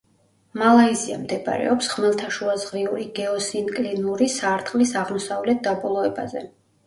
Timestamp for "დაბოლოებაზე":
5.71-6.43